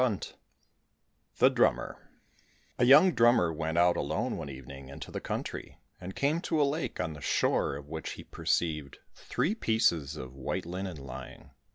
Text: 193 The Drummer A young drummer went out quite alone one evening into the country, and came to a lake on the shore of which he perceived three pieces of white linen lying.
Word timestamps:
193 0.01 0.35
The 1.37 1.49
Drummer 1.53 2.09
A 2.79 2.85
young 2.85 3.11
drummer 3.13 3.53
went 3.53 3.77
out 3.77 3.93
quite 3.93 4.01
alone 4.03 4.35
one 4.35 4.49
evening 4.49 4.89
into 4.89 5.11
the 5.11 5.21
country, 5.21 5.77
and 5.99 6.15
came 6.15 6.41
to 6.41 6.59
a 6.59 6.65
lake 6.65 6.99
on 6.99 7.13
the 7.13 7.21
shore 7.21 7.75
of 7.75 7.87
which 7.87 8.13
he 8.13 8.23
perceived 8.23 8.97
three 9.13 9.53
pieces 9.53 10.17
of 10.17 10.33
white 10.33 10.65
linen 10.65 10.97
lying. 10.97 11.51